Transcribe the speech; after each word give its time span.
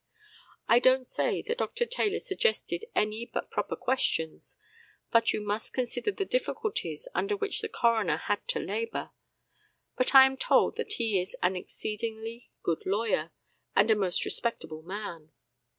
I 0.67 0.79
don't 0.79 1.05
say 1.07 1.43
that 1.43 1.59
Dr. 1.59 1.85
Taylor 1.85 2.17
suggested 2.17 2.85
any 2.95 3.27
but 3.31 3.51
proper 3.51 3.75
questions, 3.75 4.57
but 5.11 5.31
you 5.31 5.39
must 5.45 5.73
consider 5.73 6.09
the 6.11 6.25
difficulties 6.25 7.07
under 7.13 7.37
which 7.37 7.61
the 7.61 7.69
coroner 7.69 8.17
had 8.17 8.47
to 8.47 8.59
labour, 8.59 9.11
and 9.99 10.09
I 10.11 10.25
am 10.25 10.37
told 10.37 10.75
that 10.77 10.93
he 10.93 11.21
is 11.21 11.35
an 11.43 11.55
exceedingly 11.55 12.49
good 12.63 12.83
lawyer 12.87 13.29
and 13.75 13.91
a 13.91 13.95
most 13.95 14.25
respectable 14.25 14.81
man. 14.81 15.33